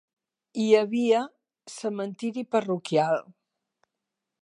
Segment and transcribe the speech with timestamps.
[0.63, 1.19] Hi havia
[1.75, 3.25] cementiri parroquial.